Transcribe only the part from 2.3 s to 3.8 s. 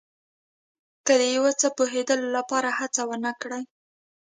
لپاره هڅه ونه کړئ.